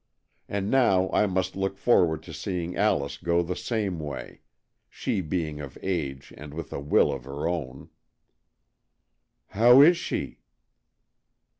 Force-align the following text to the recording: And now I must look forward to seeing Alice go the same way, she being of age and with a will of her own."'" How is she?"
And 0.49 0.71
now 0.71 1.11
I 1.11 1.27
must 1.27 1.55
look 1.55 1.77
forward 1.77 2.23
to 2.23 2.33
seeing 2.33 2.75
Alice 2.75 3.19
go 3.19 3.43
the 3.43 3.55
same 3.55 3.99
way, 3.99 4.41
she 4.89 5.21
being 5.21 5.61
of 5.61 5.77
age 5.83 6.33
and 6.35 6.55
with 6.55 6.73
a 6.73 6.79
will 6.79 7.11
of 7.13 7.25
her 7.25 7.47
own."'" 7.47 7.91
How 9.49 9.83
is 9.83 9.97
she?" 9.97 10.39